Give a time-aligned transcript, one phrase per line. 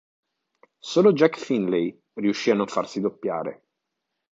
[0.79, 3.65] Solo Jack Findlay riuscì a non farsi doppiare.